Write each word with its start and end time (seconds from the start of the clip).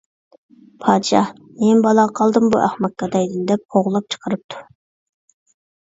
پادىشاھ: 0.85 1.27
«نېمە 1.59 1.83
بالاغا 1.87 2.15
قالدىم 2.21 2.49
بۇ 2.55 2.63
ئەخمەق 2.63 2.97
گادايدىن» 3.05 3.47
دەپ 3.53 3.65
قوغلاپ 3.77 4.09
چىقىرىپتۇ. 4.17 4.67